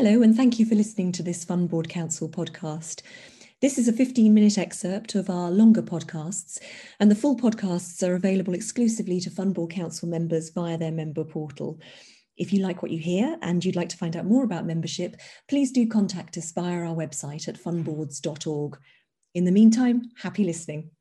[0.00, 3.02] Hello, and thank you for listening to this Fund Board Council podcast.
[3.60, 6.60] This is a 15 minute excerpt of our longer podcasts,
[7.00, 11.24] and the full podcasts are available exclusively to Fund Board Council members via their member
[11.24, 11.80] portal.
[12.36, 15.16] If you like what you hear and you'd like to find out more about membership,
[15.48, 18.78] please do contact us via our website at fundboards.org.
[19.34, 20.92] In the meantime, happy listening.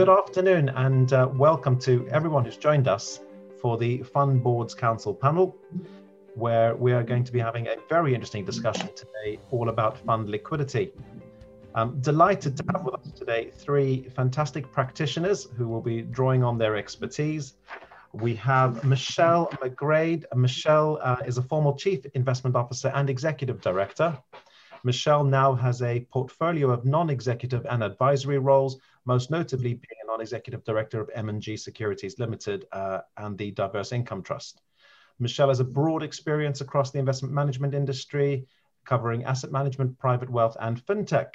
[0.00, 3.20] Good afternoon and uh, welcome to everyone who's joined us
[3.60, 5.58] for the Fund Boards Council panel,
[6.34, 10.30] where we are going to be having a very interesting discussion today all about fund
[10.30, 10.92] liquidity.
[11.74, 16.56] I'm delighted to have with us today three fantastic practitioners who will be drawing on
[16.56, 17.56] their expertise.
[18.14, 20.24] We have Michelle McGrade.
[20.34, 24.18] Michelle uh, is a former Chief Investment Officer and Executive Director.
[24.84, 30.64] Michelle now has a portfolio of non-executive and advisory roles, most notably being a non-executive
[30.64, 34.62] director of M&G Securities Limited uh, and the Diverse Income Trust.
[35.18, 38.46] Michelle has a broad experience across the investment management industry,
[38.84, 41.34] covering asset management, private wealth, and fintech.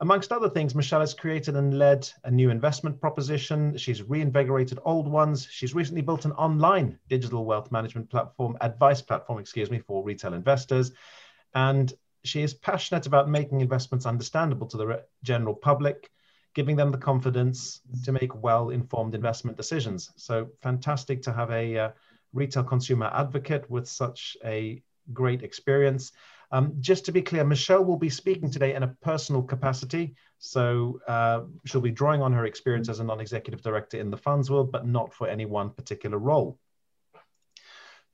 [0.00, 3.76] Amongst other things, Michelle has created and led a new investment proposition.
[3.76, 5.46] She's reinvigorated old ones.
[5.48, 10.34] She's recently built an online digital wealth management platform, advice platform, excuse me, for retail
[10.34, 10.92] investors.
[11.54, 11.92] And
[12.24, 16.10] she is passionate about making investments understandable to the general public,
[16.54, 20.10] giving them the confidence to make well informed investment decisions.
[20.16, 21.90] So fantastic to have a uh,
[22.32, 26.12] retail consumer advocate with such a great experience.
[26.52, 30.14] Um, just to be clear, Michelle will be speaking today in a personal capacity.
[30.38, 34.18] So uh, she'll be drawing on her experience as a non executive director in the
[34.18, 36.58] funds world, but not for any one particular role.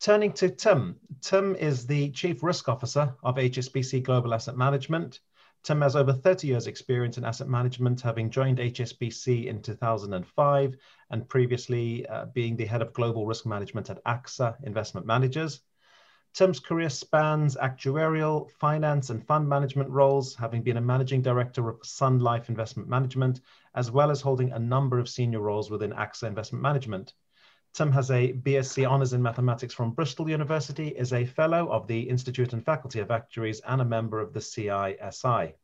[0.01, 0.95] Turning to Tim.
[1.21, 5.19] Tim is the Chief Risk Officer of HSBC Global Asset Management.
[5.65, 10.77] Tim has over 30 years experience in asset management, having joined HSBC in 2005
[11.11, 15.63] and previously uh, being the head of global risk management at AXA Investment Managers.
[16.33, 21.85] Tim's career spans actuarial, finance, and fund management roles, having been a managing director of
[21.85, 23.41] Sun Life Investment Management,
[23.75, 27.15] as well as holding a number of senior roles within AXA Investment Management.
[27.75, 32.01] Tim has a BSc Honours in Mathematics from Bristol University, is a Fellow of the
[32.01, 35.55] Institute and Faculty of Actuaries, and a member of the CISI.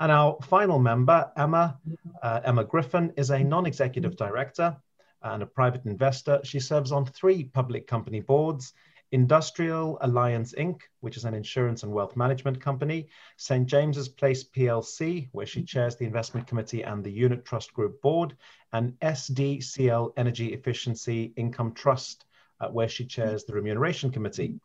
[0.00, 1.78] And our final member, Emma,
[2.22, 4.76] uh, Emma Griffin, is a non-executive director
[5.22, 6.40] and a private investor.
[6.42, 8.72] She serves on three public company boards,
[9.12, 13.66] Industrial Alliance Inc., which is an insurance and wealth management company, St.
[13.66, 18.34] James's Place PLC, where she chairs the investment committee and the unit trust group board,
[18.72, 22.24] and SDCL Energy Efficiency Income Trust,
[22.60, 24.58] uh, where she chairs the remuneration committee.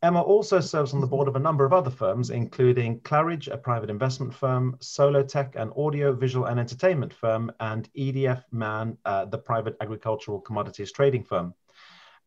[0.00, 3.56] Emma also serves on the board of a number of other firms, including Claridge, a
[3.56, 9.38] private investment firm, Solotech, an audio, visual, and entertainment firm, and EDF Man, uh, the
[9.38, 11.54] private agricultural commodities trading firm.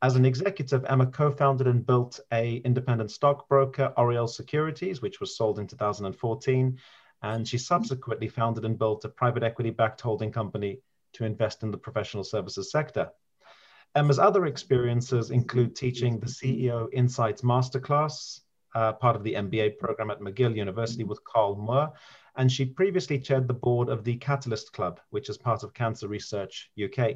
[0.01, 5.57] As an executive, Emma co-founded and built a independent stockbroker, Oriel Securities, which was sold
[5.57, 6.77] in 2014.
[7.21, 10.79] And she subsequently founded and built a private equity-backed holding company
[11.13, 13.09] to invest in the professional services sector.
[13.95, 18.41] Emma's other experiences include teaching the CEO Insights Masterclass,
[18.75, 21.93] uh, part of the MBA program at McGill University with Karl Moore.
[22.35, 26.09] And she previously chaired the board of the Catalyst Club, which is part of Cancer
[26.09, 27.15] Research UK.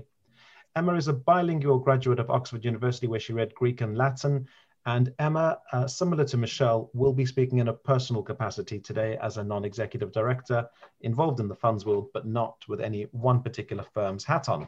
[0.75, 4.47] Emma is a bilingual graduate of Oxford University, where she read Greek and Latin.
[4.85, 9.38] And Emma, uh, similar to Michelle, will be speaking in a personal capacity today as
[9.38, 10.68] a non executive director
[11.02, 14.68] involved in the funds world, but not with any one particular firm's hat on.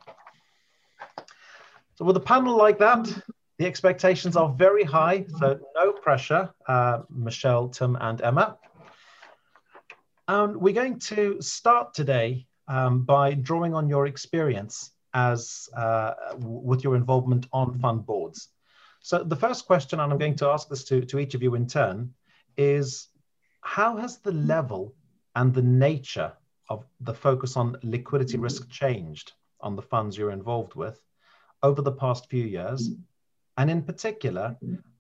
[1.96, 3.08] So, with a panel like that,
[3.58, 8.58] the expectations are very high, so no pressure, uh, Michelle, Tim, and Emma.
[10.28, 16.84] And we're going to start today um, by drawing on your experience as uh, with
[16.84, 18.50] your involvement on fund boards.
[19.02, 21.56] So the first question, and I'm going to ask this to, to each of you
[21.56, 22.14] in turn,
[22.56, 23.08] is
[23.62, 24.94] how has the level
[25.36, 26.34] and the nature
[26.70, 31.00] of the focus on liquidity risk changed on the funds you're involved with
[31.64, 32.90] over the past few years?
[33.58, 34.58] And in particular,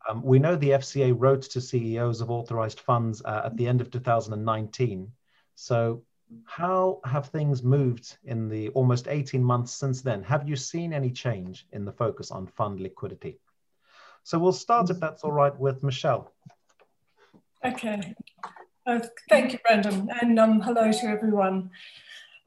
[0.09, 3.81] um, we know the FCA wrote to CEOs of authorized funds uh, at the end
[3.81, 5.11] of 2019.
[5.55, 6.03] So
[6.45, 10.23] how have things moved in the almost 18 months since then?
[10.23, 13.39] Have you seen any change in the focus on fund liquidity?
[14.23, 16.31] So we'll start, if that's all right, with Michelle.
[17.65, 18.15] Okay.
[18.85, 18.99] Uh,
[19.29, 21.69] thank you, Brendan, and um, hello to everyone.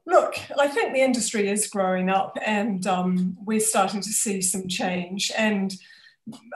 [0.05, 4.67] Look, I think the industry is growing up and um, we're starting to see some
[4.67, 5.31] change.
[5.35, 5.73] And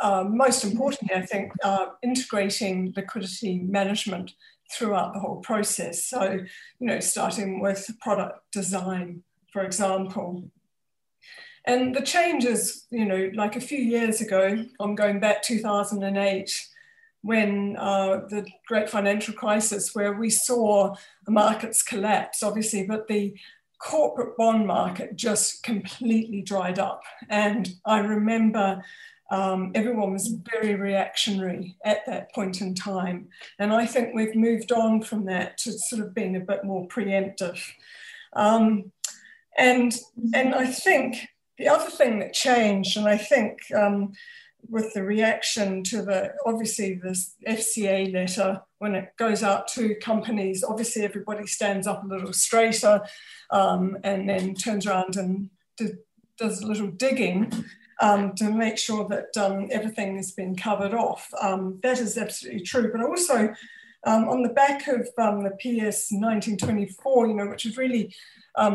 [0.01, 4.33] uh, most importantly, I think uh, integrating liquidity management
[4.71, 6.05] throughout the whole process.
[6.05, 6.39] So,
[6.79, 10.49] you know, starting with product design, for example.
[11.65, 16.67] and the changes, you know, like a few years ago, I'm going back 2008,
[17.21, 20.95] when uh, the great financial crisis, where we saw
[21.25, 23.35] the markets collapse, obviously, but the
[23.79, 27.01] corporate bond market just completely dried up.
[27.29, 28.83] And I remember
[29.31, 33.27] um, everyone was very reactionary at that point in time.
[33.59, 36.87] And I think we've moved on from that to sort of being a bit more
[36.87, 37.61] preemptive.
[38.33, 38.91] Um,
[39.57, 39.95] and,
[40.33, 41.27] and I think
[41.57, 44.13] the other thing that changed, and I think um,
[44.67, 50.63] with the reaction to the obviously this FCA letter when it goes out to companies,
[50.63, 53.01] obviously everybody stands up a little straighter
[53.51, 55.49] um, and then turns around and
[56.37, 57.51] does a little digging
[58.01, 61.29] um, to make sure that um, everything has been covered off.
[61.41, 62.91] Um, that is absolutely true.
[62.91, 63.53] But also
[64.05, 68.13] um, on the back of um, the PS 1924, you know, which was really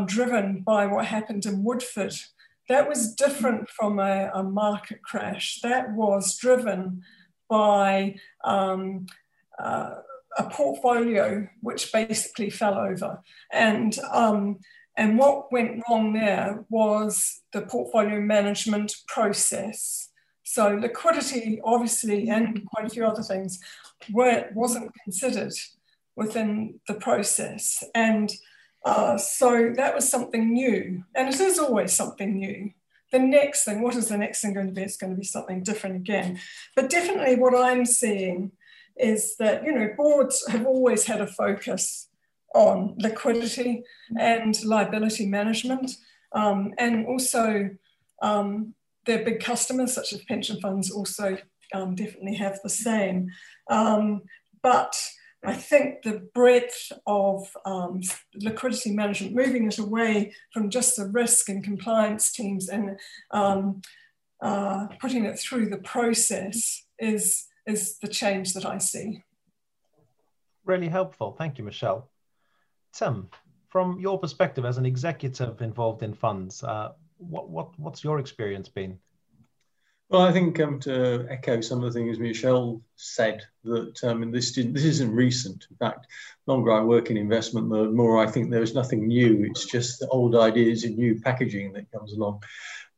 [0.07, 2.15] driven by what happened in Woodford
[2.69, 5.61] that was different from a, a market crash.
[5.63, 7.03] That was driven
[7.49, 9.95] by uh,
[10.39, 13.23] a portfolio which basically fell over.
[13.53, 14.61] And, um,
[14.97, 20.11] and what went wrong there was the portfolio management process.
[20.45, 23.59] So liquidity, obviously, and quite a few other things,
[24.13, 25.55] were, wasn't considered
[26.17, 27.83] within the process.
[27.95, 28.31] And
[28.85, 32.71] uh, so that was something new, and it is always something new.
[33.13, 34.83] The next thing, what is the next thing going to be?
[34.83, 36.39] It's going to be something different again.
[36.77, 38.53] But definitely, what I'm seeing
[38.97, 42.09] is that you know boards have always had a focus
[42.55, 43.83] on liquidity
[44.19, 45.91] and liability management,
[46.33, 47.69] um, and also
[48.23, 48.75] um,
[49.07, 51.37] their big customers such as pension funds also
[51.75, 53.31] um, definitely have the same.
[53.69, 54.23] Um,
[54.63, 54.97] but
[55.45, 58.01] I think the breadth of um,
[58.35, 62.99] liquidity management, moving it away from just the risk and compliance teams and
[63.31, 63.83] um,
[64.41, 69.23] uh, putting it through the process is, is the change that I see.
[70.65, 71.35] Really helpful.
[71.37, 72.09] Thank you, Michelle.
[72.95, 73.29] Tim,
[73.69, 78.69] from your perspective as an executive involved in funds, uh, what, what, what's your experience
[78.69, 78.99] been?
[80.11, 84.33] Well, I think um, to echo some of the things Michelle said, that um, and
[84.33, 85.67] this this isn't recent.
[85.71, 86.07] In fact,
[86.47, 89.45] the longer I work in investment, the more I think there is nothing new.
[89.45, 92.43] It's just the old ideas in new packaging that comes along.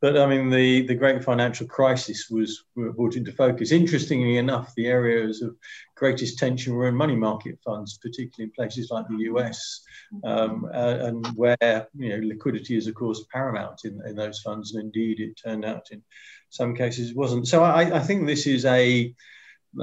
[0.06, 3.72] But I mean, the, the great financial crisis was brought into focus.
[3.72, 5.56] Interestingly enough, the areas of
[5.96, 9.80] greatest tension were in money market funds, particularly in places like the US,
[10.22, 14.76] um, uh, and where you know liquidity is of course paramount in, in those funds.
[14.76, 16.04] And indeed, it turned out in
[16.50, 17.48] some cases it wasn't.
[17.48, 19.12] So I, I think this is a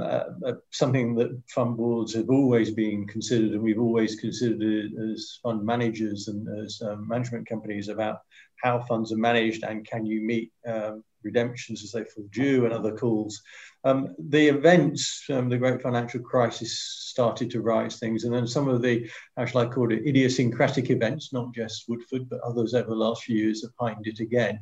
[0.00, 0.24] uh,
[0.70, 6.28] something that fund boards have always been considered, and we've always considered as fund managers
[6.28, 8.20] and as um, management companies about
[8.64, 12.74] how funds are managed and can you meet um, redemptions as they fall due and
[12.74, 13.42] other calls.
[13.82, 18.68] Um, the events, um, the great financial crisis started to rise things, and then some
[18.68, 22.88] of the, how shall I call it, idiosyncratic events, not just Woodford, but others over
[22.88, 24.60] the last few years have heightened it again.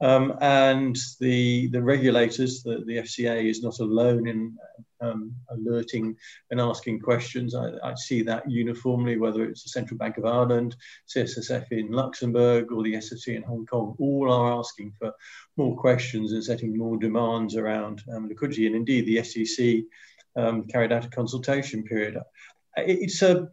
[0.00, 4.56] Um, and the, the regulators, the, the FCA is not alone in
[5.00, 6.16] um, alerting
[6.50, 7.54] and asking questions.
[7.54, 10.76] I, I, see that uniformly, whether it's the Central Bank of Ireland,
[11.08, 15.12] CSSF in Luxembourg, or the SFC in Hong Kong, all are asking for
[15.56, 18.66] more questions and setting more demands around um, liquidity.
[18.66, 19.84] And indeed, the SEC
[20.36, 22.18] um, carried out a consultation period.
[22.76, 23.48] It's a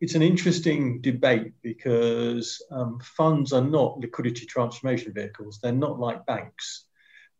[0.00, 5.58] it's an interesting debate because um, funds are not liquidity transformation vehicles.
[5.62, 6.86] They're not like banks.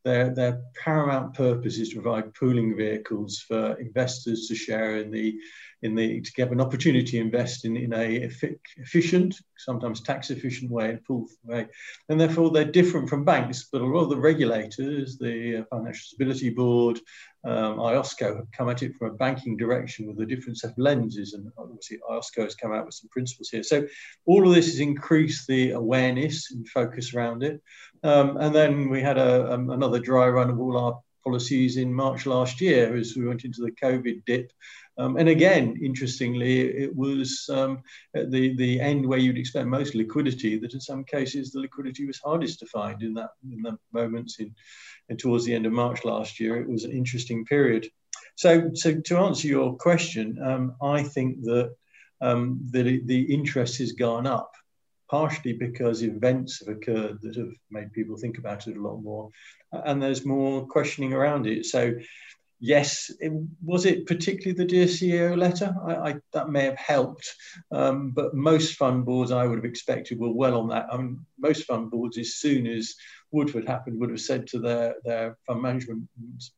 [0.05, 5.39] Their, their paramount purpose is to provide pooling vehicles for investors to share in the
[5.83, 8.29] in the to get an opportunity to invest in, in a
[8.77, 11.67] efficient, sometimes tax efficient way and way.
[12.09, 16.51] And therefore they're different from banks, but a lot of the regulators, the Financial Stability
[16.51, 17.01] Board,
[17.45, 20.79] um, IOSCO have come at it from a banking direction with a different set of
[20.79, 23.63] lenses, and obviously IOSCO has come out with some principles here.
[23.63, 23.87] So
[24.27, 27.63] all of this has increased the awareness and focus around it.
[28.03, 31.93] Um, and then we had a, um, another dry run of all our policies in
[31.93, 34.53] March last year as we went into the COVID dip.
[34.99, 37.83] Um, and again, interestingly, it was um,
[38.15, 42.07] at the, the end where you'd expect most liquidity, that in some cases the liquidity
[42.07, 44.55] was hardest to find in that in the moments in,
[45.09, 46.61] and towards the end of March last year.
[46.61, 47.89] It was an interesting period.
[48.37, 51.75] So, so to answer your question, um, I think that
[52.21, 54.53] um, the, the interest has gone up
[55.11, 59.29] partially because events have occurred that have made people think about it a lot more,
[59.73, 61.67] and there's more questioning around it.
[61.67, 61.95] So
[62.61, 63.33] yes, it,
[63.65, 65.75] was it particularly the Dear CEO letter?
[65.85, 67.35] I, I, that may have helped,
[67.73, 70.87] um, but most fund boards I would have expected were well on that.
[70.93, 72.95] I mean, most fund boards, as soon as
[73.33, 76.09] Woodford happened, would have said to their, their fund management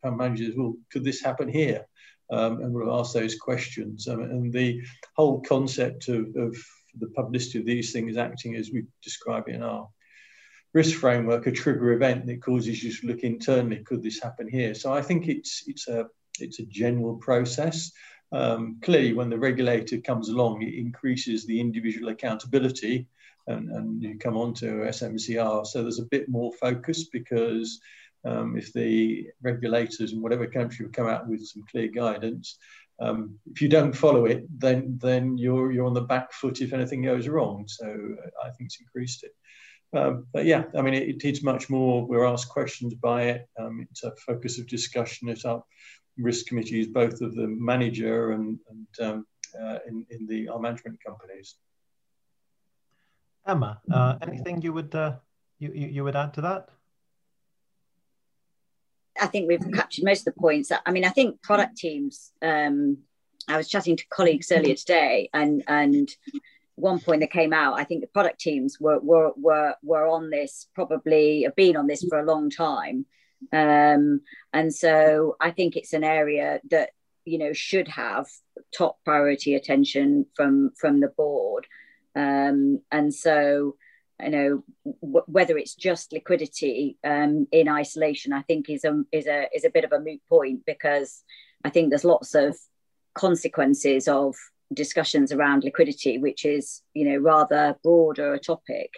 [0.02, 1.86] fund managers, well, could this happen here?
[2.30, 4.08] Um, and would have asked those questions.
[4.08, 4.80] Um, and the
[5.16, 6.56] whole concept of, of
[6.98, 9.88] the publicity of these things acting as we describe it in our
[10.74, 14.74] risk framework a trigger event that causes you to look internally could this happen here?
[14.74, 16.06] So i think it's it's a
[16.40, 17.92] it's a general process.
[18.32, 23.06] Um, clearly when the regulator comes along it increases the individual accountability
[23.46, 27.78] and, and you come on to smcr so there's a bit more focus because
[28.24, 32.56] um, if the regulators in whatever country have come out with some clear guidance
[33.00, 36.72] um, if you don't follow it then then you're you're on the back foot if
[36.72, 37.86] anything goes wrong so
[38.44, 39.34] i think it's increased it
[39.94, 43.48] um, but yeah, I mean, it, it's much more, we're asked questions by it.
[43.58, 45.62] Um, it's a focus of discussion at our
[46.16, 49.26] risk committees, both of the manager and, and um,
[49.60, 51.56] uh, in, in the our management companies.
[53.46, 55.16] Emma, uh, anything you would uh,
[55.58, 56.68] you, you, you would add to that?
[59.20, 60.72] I think we've captured most of the points.
[60.84, 62.32] I mean, I think product teams.
[62.40, 62.98] Um,
[63.48, 66.08] I was chatting to colleagues earlier today, and and
[66.76, 70.30] one point that came out, I think the product teams were were were were on
[70.30, 73.06] this probably have been on this for a long time,
[73.52, 74.20] um,
[74.52, 76.90] and so I think it's an area that
[77.24, 78.26] you know should have
[78.76, 81.66] top priority attention from from the board,
[82.14, 83.76] um, and so
[84.22, 84.64] you know
[85.02, 89.64] w- whether it's just liquidity um, in isolation, I think is a is a is
[89.64, 91.22] a bit of a moot point because
[91.64, 92.56] I think there's lots of
[93.14, 94.34] consequences of
[94.72, 98.90] discussions around liquidity, which is you know rather broader a topic.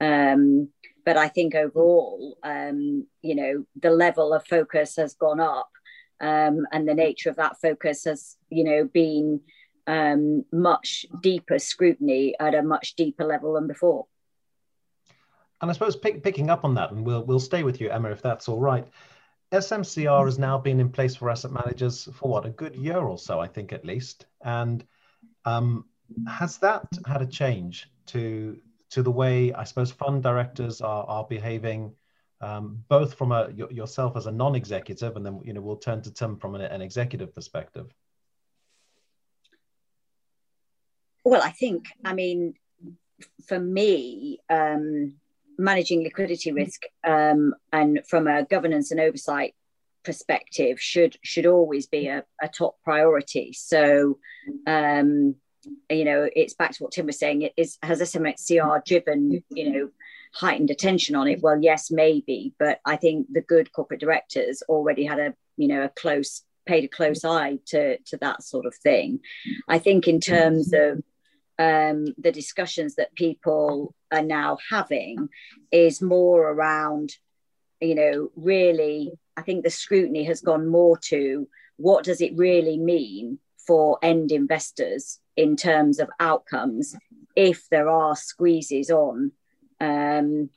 [0.00, 0.68] Um,
[1.04, 5.70] but I think overall, um, you know, the level of focus has gone up,
[6.20, 9.40] um, and the nature of that focus has, you know, been
[9.86, 14.06] um, much deeper scrutiny at a much deeper level than before.
[15.60, 18.10] And I suppose pick, picking up on that, and we'll we'll stay with you, Emma,
[18.10, 18.86] if that's all right.
[19.52, 23.18] SMCR has now been in place for asset managers for what a good year or
[23.18, 24.84] so, I think at least, and
[25.44, 25.84] um,
[26.28, 28.58] has that had a change to
[28.90, 31.94] to the way I suppose fund directors are are behaving,
[32.40, 36.12] um, both from a yourself as a non-executive, and then you know we'll turn to
[36.12, 37.92] Tim from an, an executive perspective.
[41.24, 42.54] Well, I think I mean
[43.46, 44.38] for me.
[44.48, 45.19] Um,
[45.60, 49.54] managing liquidity risk um, and from a governance and oversight
[50.02, 53.52] perspective should should always be a, a top priority.
[53.52, 54.18] So,
[54.66, 55.36] um,
[55.90, 57.42] you know, it's back to what Tim was saying.
[57.42, 59.90] It is has SMCR driven, you know,
[60.32, 61.40] heightened attention on it?
[61.42, 65.84] Well, yes, maybe, but I think the good corporate directors already had a you know
[65.84, 69.20] a close paid a close eye to to that sort of thing.
[69.68, 71.02] I think in terms of
[71.60, 75.28] um, the discussions that people are now having
[75.70, 77.12] is more around,
[77.80, 82.78] you know, really I think the scrutiny has gone more to what does it really
[82.78, 86.96] mean for end investors in terms of outcomes
[87.36, 89.32] if there are squeezes on
[89.80, 90.48] um,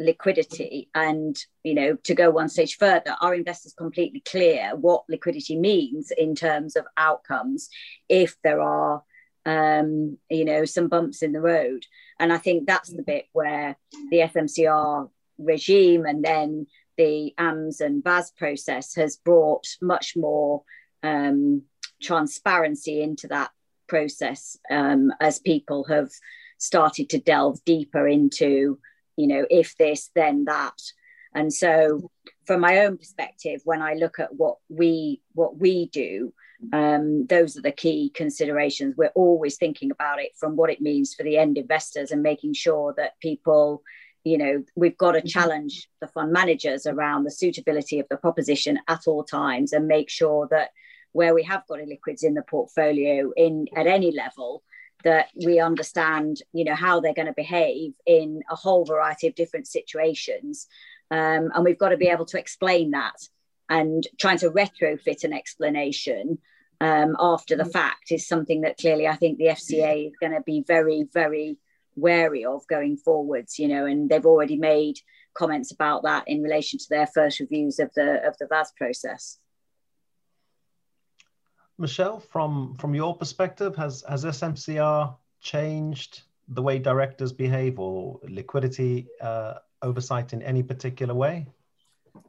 [0.00, 5.56] liquidity and you know to go one stage further are investors completely clear what liquidity
[5.56, 7.68] means in terms of outcomes
[8.08, 9.02] if there are
[9.44, 11.84] um, you know some bumps in the road
[12.20, 13.76] and i think that's the bit where
[14.10, 15.08] the SMCR
[15.38, 20.62] regime and then the AMS and VAS process has brought much more
[21.02, 21.62] um,
[22.00, 23.50] transparency into that
[23.88, 26.10] process um, as people have
[26.58, 28.78] started to delve deeper into,
[29.16, 30.78] you know, if this, then that.
[31.34, 32.10] And so,
[32.46, 36.34] from my own perspective, when I look at what we what we do,
[36.72, 38.94] um, those are the key considerations.
[38.96, 42.54] We're always thinking about it from what it means for the end investors and making
[42.54, 43.82] sure that people
[44.24, 45.28] you know we've got to mm-hmm.
[45.28, 50.08] challenge the fund managers around the suitability of the proposition at all times and make
[50.08, 50.70] sure that
[51.12, 54.62] where we have got illiquids in the portfolio in at any level
[55.04, 59.34] that we understand you know how they're going to behave in a whole variety of
[59.34, 60.68] different situations
[61.10, 63.16] um, and we've got to be able to explain that
[63.68, 66.38] and trying to retrofit an explanation
[66.82, 67.70] um, after the mm-hmm.
[67.70, 71.56] fact is something that clearly I think the FCA is going to be very, very
[71.94, 74.98] wary of going forwards, you know, and they've already made
[75.32, 79.38] comments about that in relation to their first reviews of the of the VAS process.
[81.78, 89.06] Michelle, from from your perspective, has has SMCR changed the way directors behave or liquidity
[89.20, 91.46] uh, oversight in any particular way?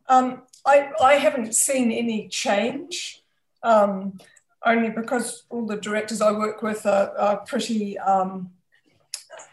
[0.07, 3.24] Um, I, I haven't seen any change.
[3.63, 4.19] um,
[4.65, 8.51] only because all the directors I work with are, are pretty um,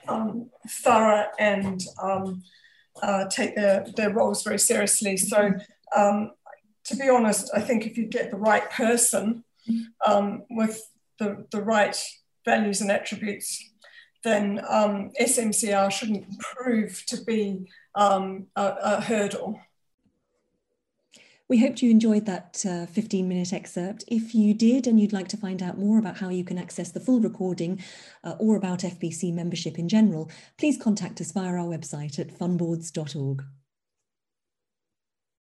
[0.09, 2.43] um, thorough and um,
[3.03, 5.17] uh, take their, their roles very seriously.
[5.17, 5.53] So,
[5.97, 6.33] um,
[6.85, 9.45] to be honest, I think if you get the right person
[10.07, 10.83] um, with
[11.19, 11.97] the, the right
[12.45, 13.71] values and attributes,
[14.25, 14.61] then
[15.21, 19.61] SMCR shouldn't prove to be a, a hurdle.
[21.51, 24.05] We hoped you enjoyed that uh, 15 minute excerpt.
[24.07, 26.93] If you did and you'd like to find out more about how you can access
[26.93, 27.83] the full recording
[28.23, 33.43] uh, or about FBC membership in general, please contact us via our website at fundboards.org.